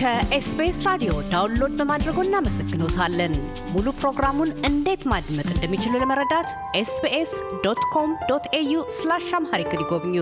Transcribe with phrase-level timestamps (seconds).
[0.00, 3.32] ከ SBS ራዲዮ download በማድረጎ እናመሰግኖታለን።
[3.72, 6.48] ሙሉ ፕሮግራሙን እንዴት ማድመጥ እንደሚችሉ ለመረዳት
[6.80, 7.32] SBS
[7.64, 10.14] dot com dot au slash Amharic ይጎብኙ።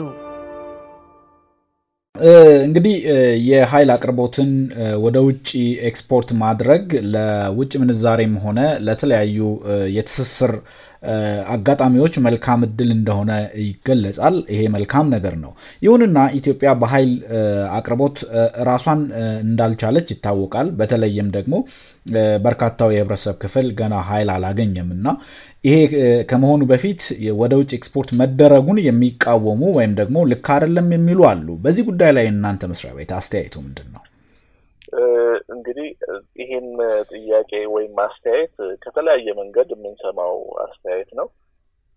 [2.67, 2.95] እንግዲህ
[3.49, 4.51] የኃይል አቅርቦትን
[5.05, 5.49] ወደ ውጭ
[5.91, 6.85] ኤክስፖርት ማድረግ
[7.15, 9.39] ለውጭ ምንዛሬም ሆነ ለተለያዩ
[9.97, 10.55] የትስስር
[11.53, 13.31] አጋጣሚዎች መልካም እድል እንደሆነ
[13.63, 15.53] ይገለጻል። ይሄ መልካም ነገር ነው።
[15.83, 17.13] ይሁንና ኢትዮጵያ በኃይል
[17.79, 18.17] አቅርቦት
[18.69, 19.03] ራሷን
[19.45, 21.55] እንዳልቻለች ይታወቃል። በተለይም ደግሞ
[22.45, 25.07] በርካታው የህብረተሰብ ክፍል ገና ኃይል አላገኘም እና
[25.65, 25.77] ይሄ
[26.31, 27.01] ከመሆኑ በፊት
[27.41, 32.71] ወደ ውጭ ኤክስፖርት መደረጉን የሚቃወሙ ወይም ደግሞ ልክ አይደለም የሚሉ አሉ። በዚህ ጉዳይ ላይ እናንተ
[32.73, 34.03] መስሪያ ቤት አስተያየቱ ምንድን ነው?
[35.53, 35.89] እንግዲህ
[36.41, 36.69] ይህን
[37.11, 41.29] ጥያቄ ወይም አስተያየት ከተለያየ መንገድ የምንሰማው አስተያየት ነው።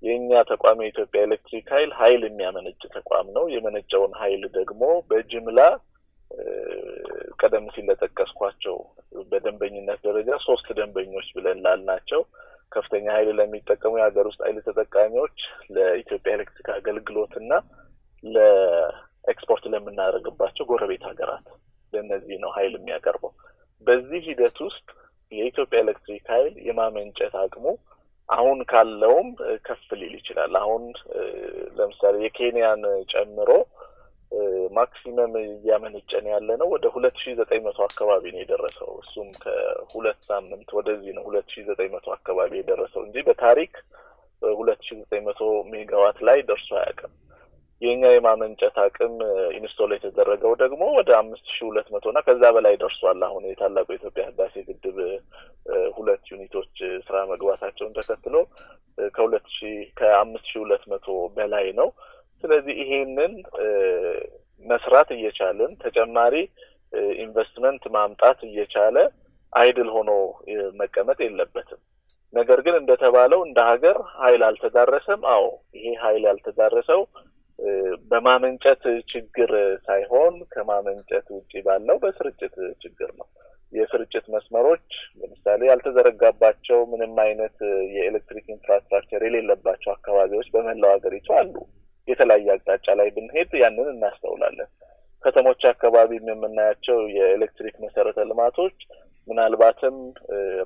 [0.03, 5.59] የእኛ ተቋም የኢትዮጵያ ኤሌክትሪክ ኃይል ኃይል የሚያመነጭ ተቋም ነው። የመነጨውን ኃይል ደግሞ በጅምላ
[7.41, 8.75] ቀደም ሲል ለጠቀስኳቸው
[9.31, 12.21] በደንበኝነት ደረጃ ሶስት ደንበኞች ብለን ላልናቸው
[12.71, 15.37] ከፍተኛ ኃይል ለሚጠቀሙ የሀገር ውስጥ ኃይል ተጠቃሚዎች፣
[15.75, 17.51] ለኢትዮጵያ ኤሌክትሪክ አገልግሎት እና
[18.23, 21.47] ለኤክስፖርት ለምናደርግባቸው ጎረቤት ሀገራት
[21.93, 23.31] ለእነዚህ ነው ኃይል የሚያቀርበው።
[23.87, 24.87] በዚህ ሂደት ውስጥ
[25.31, 27.65] የኢትዮጵያ ኤሌክትሪክ ኃይል የማመንጨት አቅሙ
[28.29, 29.29] አሁን ካለውም
[29.65, 30.83] ከፍ ሊል ይችላል። አሁን
[31.77, 32.83] ለምሳሌ የኬንያን
[33.13, 33.49] ጨምሮ
[34.75, 40.69] maximum እያመነጨን ያለ ነው ወደ ሁለት ሺ ዘጠኝ መቶ አካባቢ ነው የደረሰው። እሱም ከሁለት ሳምንት
[40.77, 43.73] ወደዚህ ነው ሁለት ሺ ዘጠኝ መቶ አካባቢ የደረሰው እንጂ በታሪክ
[44.41, 45.41] ሁለት ሺ ዘጠኝ መቶ
[45.73, 47.13] ሜጋዋት ላይ ደርሶ አያውቅም።
[47.81, 49.13] የኛ የማመንጨት አቅም
[49.57, 54.23] install የተደረገው ደግሞ ወደ አምስት ሺ ሁለት መቶ እና ከዛ በላይ ደርሷል። አሁን የታላቁ የኢትዮጵያ
[54.29, 54.97] ህዳሴ ግድብ
[55.97, 56.73] ሁለት ዩኒቶች
[57.07, 58.35] ስራ መግባታቸውን ተከትሎ
[59.15, 61.07] ከሁለት ሺ ከአምስት ሺ ሁለት መቶ
[61.37, 61.89] በላይ ነው።
[62.43, 63.33] ስለዚህ ይሄንን
[64.65, 66.35] መስራት እየቻልን ተጨማሪ
[67.23, 68.97] ኢንቨስትመንት ማምጣት እየቻለ
[69.53, 70.11] አይድል ሆኖ
[70.81, 71.81] መቀመጥ የለበትም።
[72.33, 75.45] ነገር ግን እንደተባለው እንደ ሀገር ኃይል አልተዳረሰም። አዎ
[75.77, 77.01] ይሄ ኃይል ያልተዳረሰው
[78.11, 79.51] በማመንጨት ችግር
[79.85, 83.27] ሳይሆን ከማመንጨት ውጪ ባለው በስርጭት ችግር ነው።
[83.73, 84.87] የስርጭት መስመሮች
[85.19, 87.57] ለምሳሌ ያልተዘረጋባቸው ምንም አይነት
[87.95, 91.53] የኤሌክትሪክ infrastructure የሌለባቸው አካባቢዎች በመላው ሀገሪቱ አሉ።
[92.07, 94.69] የተለያየ አቅጣጫ ላይ ብንሄድ ያንን እናስተውላለን።
[95.23, 98.77] ከተሞች አካባቢም የምናያቸው የኤሌክትሪክ መሰረተ ልማቶች
[99.27, 99.97] ምናልባትም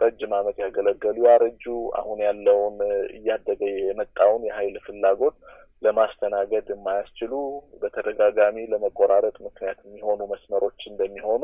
[0.01, 1.63] ረጅም ዓመት ያገለገሉ ያረጁ፣
[2.00, 2.77] አሁን ያለውን
[3.17, 5.35] እያደገ የመጣውን የኃይል ፍላጎት
[5.81, 7.34] ለማስተናገድ የማያስችሉ
[7.81, 11.44] በተደጋጋሚ ለመቆራረጥ ምክንያት የሚሆኑ መስመሮች እንደሚሆኑ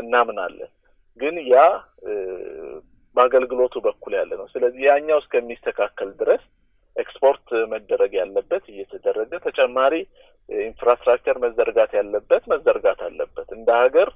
[0.00, 0.70] እናምናለን።
[1.20, 1.58] ግን ያ
[3.16, 6.42] በአገልግሎቱ በኩል ያለ ነው። ስለዚህ ያኛው እስከሚስተካከል ድረስ
[6.96, 9.94] ኤክስፖርት መደረግ ያለበት እየተደረገ ተጨማሪ
[10.48, 14.08] infrastructure መዘርጋት ያለበት መዘርጋት አለበት። እንደ ሀገር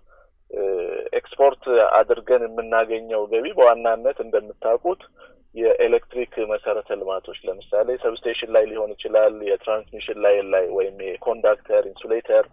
[1.19, 1.65] ኤክስፖርት
[1.99, 5.03] አድርገን የምናገኘው ገቢ በዋናነት እንደምታውቁት
[5.55, 11.83] የኤሌክትሪክ መሰረተ ልማቶች ለምሳሌ substation ላይ ሊሆን ይችላል። የ transmission ላይ ላይ ወይም የ conductor፣
[11.91, 12.47] insulator፣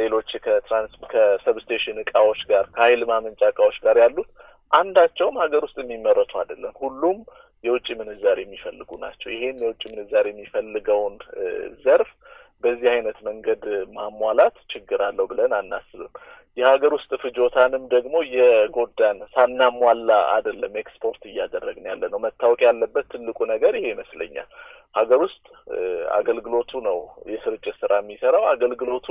[0.00, 4.30] ሌሎች ከ trans ከ substation እቃዎች ጋር ከኃይል ማመንጫ እቃዎች ጋር ያሉት
[4.70, 7.18] አንዳቸውም ሀገር ውስጥ የሚመረቱ አይደለም። ሁሉም
[7.64, 11.16] የውጭ ምንዛሪ የሚፈልጉ ናቸው። ይሄን የውጭ ምንዛሪ የሚፈልገውን
[11.84, 12.10] ዘርፍ
[12.64, 13.62] በዚህ አይነት መንገድ
[13.96, 16.12] ማሟላት ችግር አለው ብለን አናስብም።
[16.56, 23.72] የሀገር ውስጥ ፍጆታንም ደግሞ የጎዳን ሳናሟላ አይደለም ኤክስፖርት እያደረግን ያለ ነው። መታወቅ ያለበት ትልቁ ነገር
[23.78, 24.48] ይሄ ይመስለኛል።
[24.94, 25.44] ሀገር ውስጥ
[26.16, 26.98] አገልግሎቱ ነው
[27.32, 29.08] የስርጭት ስራ የሚሰራው። አገልግሎቱ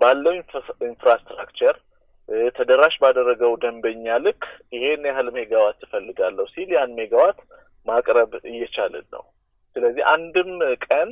[0.00, 0.34] ባለው
[0.88, 1.76] infrastructure
[2.56, 4.42] ተደራሽ ባደረገው ደንበኛ ልክ
[4.72, 7.38] ይሄን ያህል ሜጋዋት ትፈልጋለሁ ሲል ያን ሜጋዋት
[7.86, 9.24] ማቅረብ እየቻልን ነው።
[9.76, 10.50] ስለዚህ አንድም
[10.86, 11.08] ቀን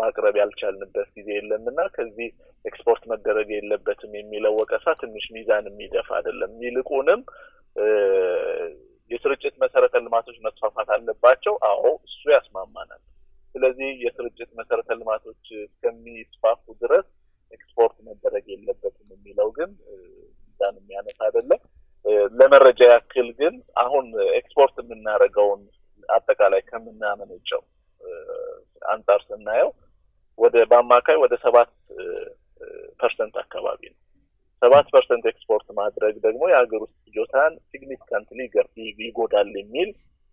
[0.00, 2.28] ማቅረብ ያልቻልንበት ጊዜ የለምና ከዚህ
[2.64, 7.20] ኤክስፖርት መደረግ የለበትም የሚለው ወቀሳ ትንሽ ሚዛን የሚደፋ አይደለም። ይልቁንም
[9.10, 13.02] የስርጭት መሰረተ ልማቶች መስፋፋት አለባቸው። አዎ እሱ ያስማማናል።
[13.54, 17.06] ስለዚህ የስርጭት መሰረተ ልማቶች እስከሚስፋፉ ድረስ
[17.52, 19.70] ኤክስፖርት መደረግ የለበትም የሚለው ግን
[20.42, 21.60] ሚዛን የሚያነሳ አይደለም።
[22.38, 24.06] ለመረጃ ያክል ግን አሁን
[24.38, 25.60] ኤክስፖርት የምናደርገውን
[26.08, 27.62] አጠቃላይ ከምናመነጨው
[28.86, 29.70] አንጻር ስናየው
[30.38, 31.70] ወደ በአማካይ ወደ ሰባት
[33.00, 33.98] percent አካባቢ ነው።
[34.62, 38.40] ሰባት percent export ማድረግ ደግሞ የሀገር ውስጥ ፍጆታን significantly
[39.02, 39.90] ይጎዳል የሚል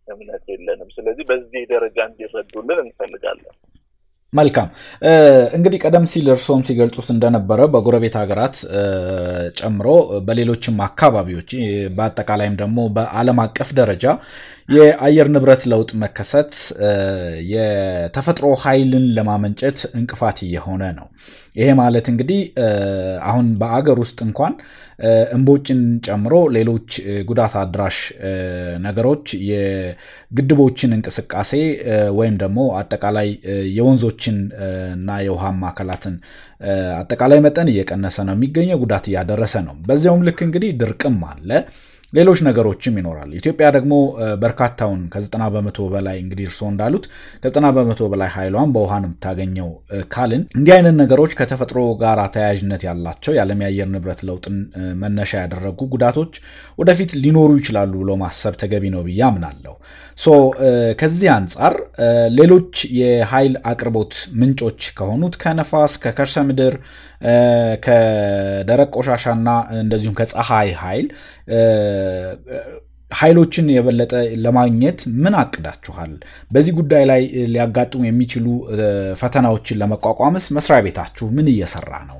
[0.07, 3.56] እምነት የለንም። ስለዚህ በዚህ ደረጃ እንዲረዱልን እንፈልጋለን።
[4.34, 4.68] መልካም
[5.58, 8.56] እንግዲህ ቀደም ሲል እርስዎም ሲገልጹት እንደነበረ በጎረቤት ሀገራት
[9.60, 9.88] ጨምሮ
[10.28, 11.50] በሌሎችም አካባቢዎች
[11.96, 14.06] በአጠቃላይም ደግሞ በዓለም አቀፍ ደረጃ
[14.70, 16.52] የአየር ንብረት ለውጥ መከሰት
[17.54, 21.08] የተፈጥሮ ኃይልን ለማመንጨት እንቅፋት እየሆነ ነው።
[21.56, 22.42] ይሄ ማለት እንግዲህ
[23.30, 24.54] አሁን በአገር ውስጥ እንኳን
[25.36, 26.90] እምቦጭን ጨምሮ ሌሎች
[27.30, 27.98] ጉዳት አድራሽ
[28.86, 31.51] ነገሮች የግድቦችን እንቅስቃሴ
[32.18, 33.30] ወይም ደግሞ አጠቃላይ
[33.78, 34.38] የወንዞችን
[34.96, 36.16] እና የውሃማ አካላትን
[37.00, 41.50] አጠቃላይ መጠን እየቀነሰ ነው የሚገኘው፣ ጉዳት እያደረሰ ነው። በዚያውም ልክ እንግዲህ ድርቅም አለ።
[42.14, 43.94] ሌሎች ነገሮችም ይኖራሉ። ኢትዮጵያ ደግሞ
[44.44, 47.06] በርካታውን ከዘጠና በመቶ በላይ እንግዲህ እርስዎ እንዳሉት
[47.42, 49.70] ከዘጠና በመቶ በላይ ኃይሏን በውሃ ነው የምታገኘው
[50.14, 54.58] ካልን እንዲህ አይነት ነገሮች ከተፈጥሮ ጋር ተያያዥነት ያላቸው የዓለም የአየር ንብረት ለውጥን
[55.02, 56.34] መነሻ ያደረጉ ጉዳቶች
[56.80, 59.76] ወደፊት ሊኖሩ ይችላሉ ብሎ ማሰብ ተገቢ ነው ብዬ አምናለሁ።
[60.18, 60.30] so
[61.00, 61.76] ከዚህ አንጻር
[62.40, 66.76] ሌሎች የኃይል አቅርቦት ምንጮች ከሆኑት ከነፋስ፣ ከከርሰ ምድር፣
[67.86, 69.48] ከደረቅ ቆሻሻና
[69.80, 71.07] እንደዚሁም ከፀሐይ ኃይል
[73.12, 74.13] ኃይሎችን የበለጠ
[74.44, 76.12] ለማግኘት ምን አቅዳችኋል?
[76.51, 77.21] በዚህ ጉዳይ ላይ
[77.54, 78.45] ሊያጋጥሙ የሚችሉ
[79.21, 82.19] ፈተናዎችን ለመቋቋምስ መስሪያ ቤታችሁ ምን እየሰራ ነው?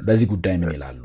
[0.00, 1.02] በዚህ ጉዳይ ምን ይላሉ?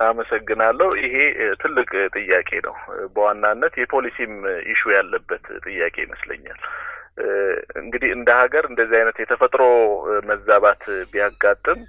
[0.00, 1.16] አመሰግናለሁ። ይሄ
[1.62, 2.76] ትልቅ ጥያቄ ነው።
[3.14, 4.32] በዋናነት የፖሊሲም
[4.72, 6.60] ኢሹ ያለበት ጥያቄ ይመስለኛል።
[7.80, 9.62] እንግዲህ እንደ ሀገር እንደዚህ አይነት የተፈጥሮ
[10.30, 11.80] መዛባት ቢያጋጥም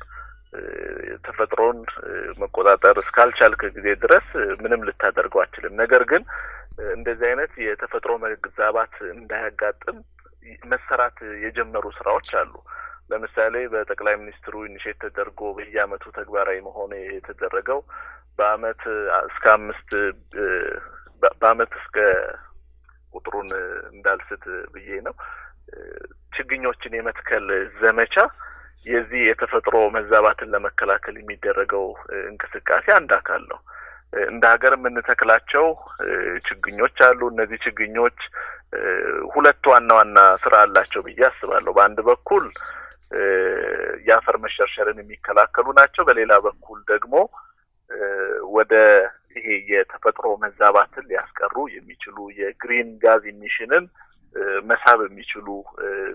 [1.26, 1.78] ተፈጥሮን
[2.42, 4.28] መቆጣጠር እስካልቻልክ ጊዜ ድረስ
[4.64, 6.24] ምንም ልታደርገው አችልም። ነገር ግን
[6.96, 9.98] እንደዚህ አይነት የተፈጥሮ መዛባት እንዳያጋጥም
[10.72, 12.54] መሰራት የጀመሩ ስራዎች አሉ።
[13.12, 17.80] ለምሳሌ በጠቅላይ ሚኒስትሩ ኢኒሼት ተደርጎ በየአመቱ ተግባራዊ መሆን የተደረገው
[18.40, 18.82] በአመት
[19.28, 19.90] እስከ አምስት
[21.34, 21.98] በአመት እስከ
[23.14, 23.50] ቁጥሩን
[23.94, 24.44] እንዳልስት
[24.74, 25.16] ብዬ ነው
[26.36, 27.48] ችግኞችን የመትከል
[27.82, 28.16] ዘመቻ
[28.86, 31.86] የዚህ የተፈጥሮ መዛባትን ለመከላከል የሚደረገው
[32.30, 33.60] እንቅስቃሴ አንድ አካል ነው።
[34.28, 35.66] እንደ ሀገር የምንተክላቸው
[36.48, 38.18] ችግኞች አሉ። እነዚህ ችግኞች
[39.34, 42.46] ሁለት ዋና ዋና ስራ አላቸው ብዬ አስባለሁ። በአንድ በኩል
[44.08, 47.16] የአፈር መሸርሸርን የሚከላከሉ ናቸው። በሌላ በኩል ደግሞ
[48.58, 48.74] ወደ
[49.36, 53.86] ይሄ የተፈጥሮ መዛባትን ሊያስቀሩ የሚችሉ የ green gas emission ን
[54.70, 55.48] መሳብ የሚችሉ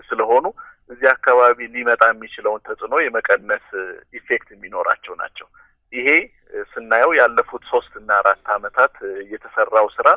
[0.09, 0.45] ስለሆኑ
[0.89, 3.65] እዚህ አካባቢ ሊመጣ የሚችለውን ተጽዕኖ የመቀነስ
[4.13, 5.47] effect የሚኖራቸው ናቸው።
[5.93, 6.07] ይሄ
[6.71, 8.95] ስናየው ያለፉት ሶስት እና አራት አመታት
[9.31, 10.07] የተሰራው ስራ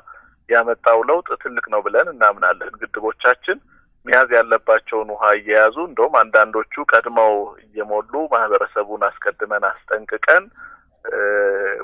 [0.49, 3.59] ያመጣው ለውጥ ትልቅ ነው ብለን እናምናለን። ግድቦቻችን
[4.07, 7.33] መያዝ ያለባቸውን ውሃ እየያዙ እንደውም አንዳንዶቹ ቀድመው
[7.65, 10.45] እየሞሉ ማህበረሰቡን አስቀድመን አስጠንቅቀን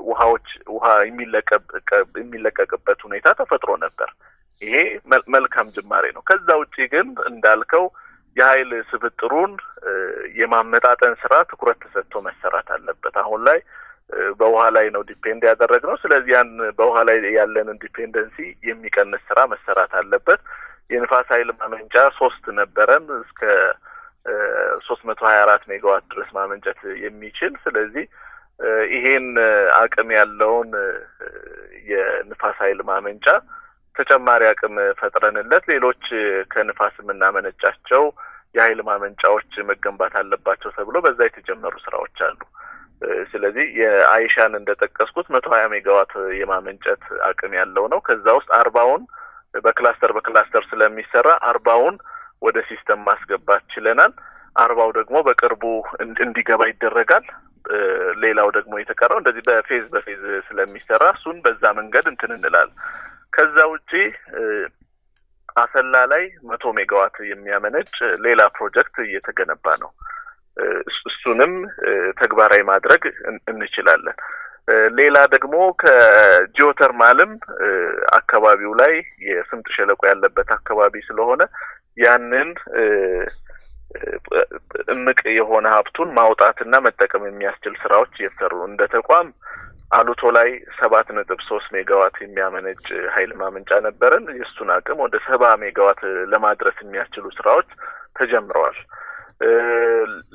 [0.06, 0.86] ውሃዎች ውሃ
[2.16, 4.08] የሚለቀቅበት ሁኔታ ተፈጥሮ ነበር።
[4.62, 4.74] ይሄ
[5.34, 7.84] መልካም ጅማሬ ነው። ከዛ ውጪ ግን እንዳልከው
[8.36, 9.52] የኃይል ስብጥሩን
[10.40, 13.58] የማመጣጠን ስራ ትኩረት ተሰጥቶ መሰራት አለበት። አሁን ላይ
[14.40, 18.36] በውሃ ላይ ነው depend ያደረግነው። ስለዚህ ያን በውሃ ላይ ያለንን dependency
[18.68, 20.40] የሚቀንስ ስራ መሰራት አለበት።
[20.90, 23.40] የንፋስ ኃይል ማመንጫ ሶስት ነበረን እስከ
[24.86, 28.04] ሶስት መቶ ሀያ አራት ሜጋዋት ድረስ ማመንጨት የሚችል ስለዚህ
[28.94, 29.26] ይሄን
[29.80, 30.70] አቅም ያለውን
[31.90, 33.26] የንፋስ ኃይል ማመንጫ
[33.96, 36.04] ተጨማሪ አቅም ፈጥረንለት ሌሎች
[36.52, 38.04] ከንፋስ የምናመነጫቸው
[38.54, 42.40] የኃይል ማመንጫዎች መገንባት አለባቸው ተብሎ በዛ የተጀመሩ ስራዎች አሉ።
[43.32, 49.02] ስለዚህ የአይሻን እንደጠቀስኩት መቶ ሀያ ሜጋዋት የማመንጨት አቅም ያለው ነው። ከዛ ውስጥ አርባውን
[49.64, 51.96] በ cluster በ cluster ስለሚሰራ አርባውን
[52.42, 54.12] ወደ system ማስገባት ችለናል።
[54.56, 55.62] አርባው ደግሞ በቅርቡ
[56.22, 57.26] እንዲገባ ይደረጋል።
[58.22, 62.72] ሌላው ደግሞ የተቀረው እንደዚህ በ phase በ phase ስለሚሰራ እሱን በዛ መንገድ እንትን እንላለን።
[63.36, 63.90] ከዛ ውጪ
[65.56, 67.90] አሰላ ላይ መቶ ሜጋዋት የሚያመነጭ
[68.26, 69.90] ሌላ ፕሮጀክት እየተገነባ ነው።
[71.10, 71.52] እሱንም
[72.20, 73.02] ተግባራዊ ማድረግ
[73.52, 74.18] እንችላለን።
[74.98, 77.32] ሌላ ደግሞ ከጂኦተርማልም
[78.16, 78.94] አካባቢው ላይ
[79.28, 81.42] የስምጥ ሸለቆ ያለበት አካባቢ ስለሆነ
[81.98, 82.48] ያንን
[84.94, 89.28] እምቅ የሆነ ሀብቱን ማውጣትና መጠቀም የሚያስችል ስራዎች እየተሰሩ እንደ ተቋም
[89.90, 92.80] አሉቶ ላይ ሰባት ነጥብ ሶስት ሜጋዋት የሚያመነጭ
[93.14, 96.00] ኃይል ማመንጫ ነበረን። የእሱን አቅም ወደ ሰባ ሜጋዋት
[96.32, 97.68] ለማድረስ የሚያስችሉ ስራዎች
[98.18, 98.78] ተጀምረዋል።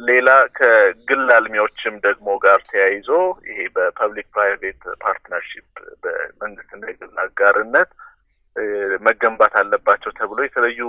[0.07, 3.09] ሌላ ከግል አልሚዎችም ደግሞ ጋር ተያይዞ
[3.49, 5.67] ይሄ በ public private partnership
[6.03, 7.91] በመንግስትና የግል አጋርነት
[9.07, 10.79] መገንባት አለባቸው ተብሎ የተለዩ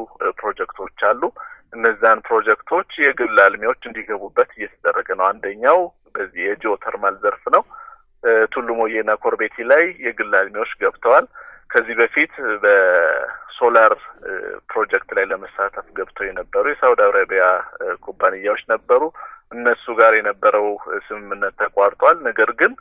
[0.41, 1.23] ፕሮጀክቶች አሉ።
[1.73, 5.79] እነዛን ፕሮጀክቶች የግል አልሚዎች እንዲገቡበት እየተደረገ ነው። አንደኛው
[6.15, 7.63] በዚህ የጂኦ ተርማል ዘርፍ ነው።
[8.53, 11.27] ቱሉ ሞዬና ኮርቤቲ ላይ የግል አልሚዎች ገብተዋል።
[11.71, 13.93] ከዚህ በፊት በሶላር
[14.71, 17.45] ፕሮጀክት ላይ ለመሳተፍ ገብተው የነበሩ የሳውዲ አረቢያ
[18.07, 19.03] ኩባንያዎች ነበሩ።
[19.53, 20.67] እነሱ ጋር የነበረው
[21.07, 22.75] ስምምነት ተቋርጧል። ነገር ግን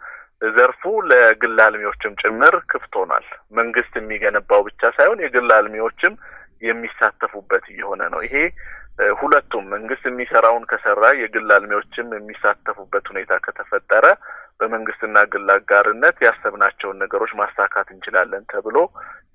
[0.55, 6.13] ዘርፉ ለግል አልሚዎችም ጭምር ክፍት ሆኗል። መንግስት የሚገነባው ብቻ ሳይሆን የግል አልሚዎችም
[6.61, 8.35] የሚሳተፉበት እየሆነ ነው። ይሄ
[9.19, 14.05] ሁለቱም መንግስት የሚሰራውን ከሰራ የግል አልሚዎችም የሚሳተፉበት ሁኔታ ከተፈጠረ
[14.61, 18.77] በመንግስትና ግል አጋርነት ያሰብናቸውን ነገሮች ማሳካት እንችላለን ተብሎ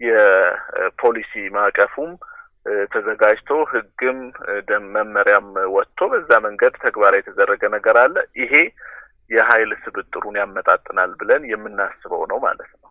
[0.07, 2.11] የፖሊሲ ማዕቀፉም
[2.93, 4.19] ተዘጋጅቶ ህግም
[4.95, 8.55] መመሪያም ወጥቶ በዛ መንገድ ተግባራዊ የተደረገ ነገር አለ። ይሄ
[9.31, 12.91] የሀይል ስብጥሩን ያመጣጥናል ብለን የምናስበው ነው ማለት ነው።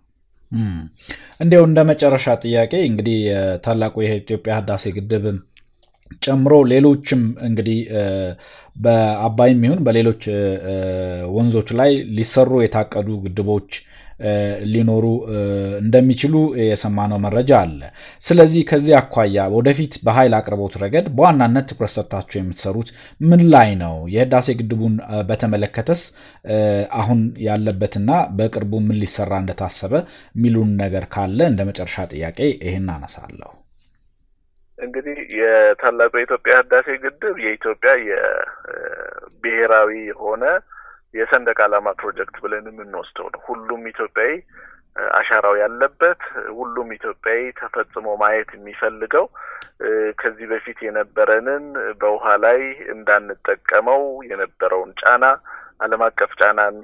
[1.40, 3.20] እንዲያው እንደ መጨረሻ ጥያቄ እንግዲህ
[3.66, 5.26] ታላቁ የኢትዮጵያ ህዳሴ ግድብ
[6.22, 7.80] ጨምሮ ሌሎችም እንግዲህ
[8.76, 10.24] በአባይም ይሁን በሌሎች
[11.36, 13.70] ወንዞች ላይ ሊሰሩ የታቀዱ ግድቦች
[14.72, 15.06] ሊኖሩ
[15.82, 17.80] እንደሚችሉ የሰማነው መረጃ አለ።
[18.22, 22.90] ስለዚህ ከዚህ አኳያ ወደፊት በኃይል አቅርቦት ረገድ በዋናነት ትኩረት ሰጥታችሁ የምትሰሩት
[23.22, 23.96] ምን ላይ ነው?
[24.14, 24.96] የህዳሴ ግድቡን
[25.30, 26.04] በተመለከተስ
[27.00, 29.94] አሁን ያለበትና በቅርቡ ምን ሊሰራ እንደታሰበ
[30.36, 33.52] የሚሉን ነገር ካለ እንደ መጨረሻ ጥያቄ ይህን አነሳለሁ።
[34.78, 40.44] እንግዲህ የታላቁ የኢትዮጵያ ህዳሴ ግድብ የኢትዮጵያ የብሔራዊ የሆነ
[41.14, 44.34] የሰንደቅ ዓላማ ፕሮጀክት ብለን የምንወስደው ነው። ሁሉም ኢትዮጵያዊ
[45.16, 46.22] አሻራው ያለበት
[46.58, 49.26] ሁሉም ኢትዮጵያዊ ተፈጽሞ ማየት የሚፈልገው
[50.20, 51.66] ከዚህ በፊት የነበረንን
[52.02, 52.60] በውሃ ላይ
[52.96, 55.26] እንዳንጠቀመው የነበረውን ጫና
[55.80, 56.76] ዓለም አቀፍ ጫናን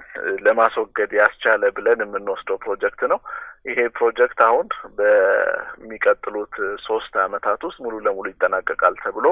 [0.46, 3.20] ለማስወገድ ያስቻለ ብለን የምንወስደው ፕሮጀክት ነው።
[3.66, 4.68] ይሄ ፕሮጀክት አሁን
[5.00, 6.56] በሚቀጥሉት
[6.88, 9.28] ሶስት አመታት ውስጥ ሙሉ ለሙሉ ይጠናቀቃል ተብሎ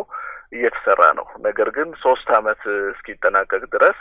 [0.51, 2.61] እየተሰራ ነው። ነገር ግን ሶስት አመት
[2.93, 3.97] እስኪጠናቀቅ ድረስ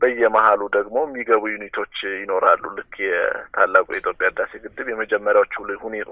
[0.00, 5.54] በየመሀሉ ደግሞ የሚገቡ unit ኦች ይኖራሉ። ልክ የታላቁ የኢትዮጵያ ህዳሴ ግድብ የመጀመሪያዎቹ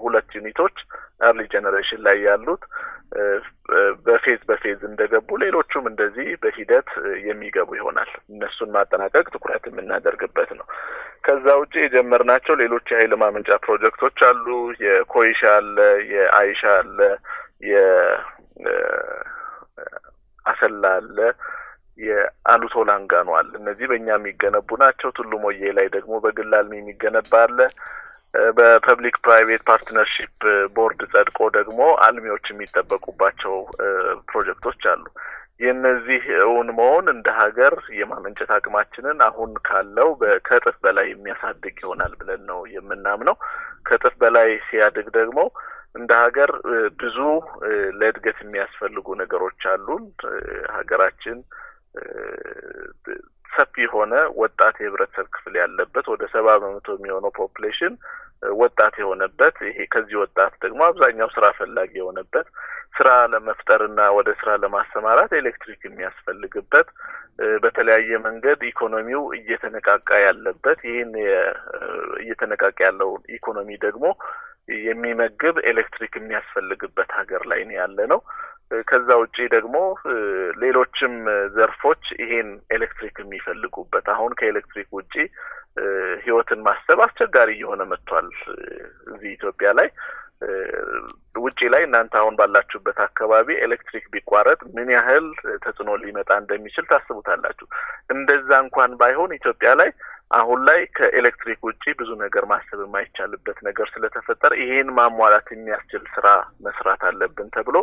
[0.04, 0.76] ሁለት unit ኦች
[1.26, 2.62] early generation ላይ ያሉት
[4.06, 6.88] በ phase በ phase እንደገቡ ሌሎቹም እንደዚህ በሂደት
[7.26, 10.66] የሚገቡ ይሆናል። እነሱን ማጠናቀቅ ትኩረት የምናደርግበት ነው።
[11.24, 14.46] ከዛ ውጭ የጀመርናቸው ሌሎች የሀይል ማመንጫ ፕሮጀክቶች አሉ።
[14.84, 15.76] የኮይሻ አለ፣
[16.14, 16.98] የአይሻ አለ፣
[20.46, 21.18] የአሰላ አለ
[21.98, 27.58] የአሉቶ ላንጋኖ አለ። እነዚህ በእኛ የሚገነቡ ናቸው። ቱሉ ሞዬ ላይ ደግሞ በግል አልሚ የሚገነባ አለ።
[28.56, 30.38] በ public private partnership
[30.76, 33.54] ቦርድ ጸድቆ ደግሞ አልሚዎች የሚጠበቁባቸው
[34.28, 35.04] ፕሮጀክቶች አሉ።
[35.60, 40.08] የእነዚህ እውን መሆን እንደ ሀገር የማመንጨት አቅማችንን አሁን ካለው
[40.46, 43.36] ከእጥፍ በላይ የሚያሳድግ ይሆናል ብለን ነው የምናምነው።
[43.86, 45.38] ከእጥፍ በላይ ሲያድግ ደግሞ
[45.94, 46.50] እንደ ሀገር
[47.00, 47.18] ብዙ
[47.98, 50.04] ለእድገት የሚያስፈልጉ ነገሮች አሉን።
[50.76, 51.38] ሀገራችን
[53.50, 57.94] ሰፊ የሆነ ወጣት የህብረተሰብ ክፍል ያለበት ወደ ሰባ በመቶ የሚሆነው population
[58.56, 62.46] ወጣት የሆነበት ይሄ ከዚህ ወጣት ደግሞ አብዛኛው ስራ ፈላጊ የሆነበት
[62.96, 66.88] ስራ ለመፍጠርና ወደ ስራ ለማሰማራት ኤሌክትሪክ የሚያስፈልግበት
[67.62, 71.12] በተለያየ መንገድ ኢኮኖሚው እየተነቃቃ ያለበት ይህን
[72.22, 74.04] እየተነቃቃ ያለውን ኢኮኖሚ ደግሞ
[74.84, 78.20] የሚመግብ ኤሌክትሪክ የሚያስፈልግበት ሀገር ላይ ያለ ነው።
[78.88, 79.76] ከዛ ውጪ ደግሞ
[80.62, 81.14] ሌሎችም
[81.56, 85.14] ዘርፎች ይሄን ኤሌክትሪክ የሚፈልጉበት አሁን ከኤሌክትሪክ ውጪ
[86.24, 88.28] ህይወትን ማሰብ አስቸጋሪ እየሆነ መጥቷል።
[89.12, 89.88] እዚህ ኢትዮጵያ ላይ
[91.36, 95.26] ውጪ ላይ እናንተ አሁን ባላችሁበት አካባቢ ኤሌክትሪክ ቢቋረጥ ምን ያህል
[95.64, 97.66] ተጽዕኖ ሊመጣ እንደሚችል ታስቡታላችሁ?
[98.10, 99.90] እንደዛ እንኳን ባይሆን ኢትዮጵያ ላይ
[100.34, 106.28] አሁን ላይ ከኤሌክትሪክ ውጪ ብዙ ነገር ማሰብ የማይቻልበት ነገር ስለተፈጠረ ይሄን ማሟላት የሚያስችል ስራ
[106.66, 107.76] መስራት አለብን ተብሎ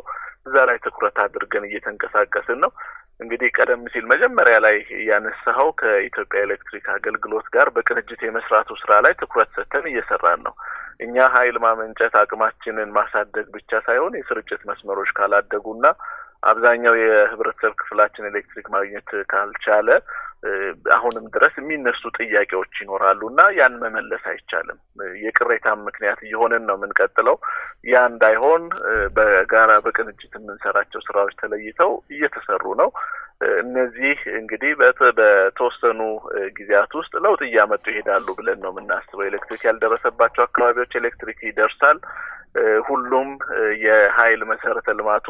[0.48, 2.72] እዛ ላይ ትኩረት አድርገን እየተንቀሳቀስን ነው።
[3.20, 4.75] እንግዲህ ቀደም ሲል መጀመሪያ ላይ
[5.10, 10.55] ያነሳኸው ከኢትዮጵያ ኤሌክትሪክ አገልግሎት ጋር በቅንጅት የመስራቱ ስራ ላይ ትኩረት ሰጥተን እየሰራን ነው።
[11.00, 15.86] እኛ ኃይል ማመንጨት አቅማችንን ማሳደግ ብቻ ሳይሆን የስርጭት መስመሮች ካላደጉና
[16.43, 19.89] አብዛኛው የህብረተሰብ ክፍላችን ኤሌክትሪክ ማግኘት ካልቻለ
[20.96, 24.80] አሁንም ድረስ የሚነሱ ጥያቄዎች ይኖራሉ እና ያን መመለስ አይቻልም።
[25.24, 27.38] የቅሬታም ምክንያት እየሆንን ነው የምንቀጥለው።
[27.92, 28.64] ያ እንዳይሆን
[29.18, 32.90] በጋራ በቅንጅት የምንሰራቸው ስራዎች ተለይተው እየተሰሩ ነው።
[33.62, 34.72] እነዚህ እንግዲህ
[35.12, 36.02] በተወሰኑ
[36.58, 42.00] ጊዜያት ውስጥ ለውጥ እያመጡ ይሄዳሉ ብለን ነው የምናስበው። ኤሌክትሪክ ያልደረሰባቸው አካባቢዎች ኤሌክትሪክ ይደርሳል።
[42.88, 43.30] ሁሉም
[43.84, 45.28] የሀይል መሰረተ ልማቱ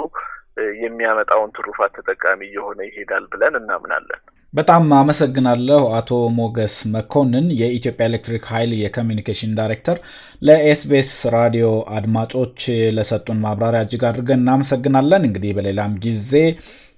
[0.81, 4.21] የሚያመጣውን ትሩፋት ተጠቃሚ እየሆነ ይሄዳል ብለን እናምናለን።
[4.53, 9.97] በጣም አመሰግናለሁ አቶ ሞገስ መኮንን የኢትዮጵያ ኤሌክትሪክ ኃይል የኮሚኒኬሽን ዳይሬክተር።
[10.41, 11.67] ለኤስቢኤስ ራዲዮ
[11.97, 12.57] አድማጮች
[12.97, 16.33] ለሰጡን ማብራሪያ እጅግ አድርገን እናመሰግናለን። እንግዲህ በሌላም ጊዜ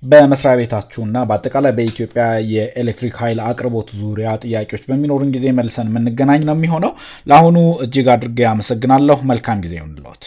[0.04, 6.92] በመስሪያ ቤታችሁና በአጠቃላይ በኢትዮጵያ የኤሌክትሪክ ኃይል አቅርቦት ዙሪያ ጥያቄዎች በሚኖሩን ጊዜ መልሰን የምንገናኝ ነው የሚሆነው።
[7.28, 10.26] ለአሁኑ እጅግ አድርጌ አመሰግናለሁ። መልካም ጊዜ ይሁንልዎት።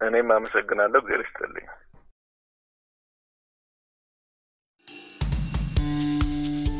[0.00, 1.68] እኔም አመሰግናለሁ። እግዚአብሔር ይስጥልኝ።